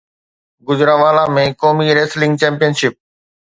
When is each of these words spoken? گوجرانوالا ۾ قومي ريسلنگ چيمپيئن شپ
گوجرانوالا 0.67 1.23
۾ 1.35 1.43
قومي 1.61 1.87
ريسلنگ 1.99 2.33
چيمپيئن 2.41 2.73
شپ 2.79 2.95